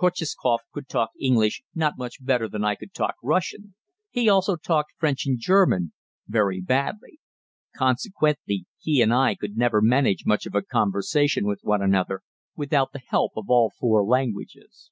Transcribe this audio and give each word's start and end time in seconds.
Kotcheskoff 0.00 0.62
could 0.72 0.88
talk 0.88 1.10
English 1.16 1.62
not 1.72 1.96
much 1.96 2.16
better 2.20 2.48
than 2.48 2.64
I 2.64 2.74
could 2.74 2.92
talk 2.92 3.14
Russian; 3.22 3.76
he 4.10 4.28
also 4.28 4.56
talked 4.56 4.90
French 4.98 5.24
and 5.26 5.38
German 5.38 5.92
very 6.26 6.60
badly; 6.60 7.20
consequently 7.76 8.66
he 8.80 9.00
and 9.00 9.14
I 9.14 9.36
could 9.36 9.56
never 9.56 9.80
manage 9.80 10.26
much 10.26 10.44
of 10.44 10.56
a 10.56 10.62
conservation 10.62 11.46
with 11.46 11.60
one 11.62 11.82
another 11.82 12.22
without 12.56 12.90
the 12.92 12.98
help 13.06 13.34
of 13.36 13.48
all 13.48 13.70
four 13.78 14.02
languages. 14.04 14.90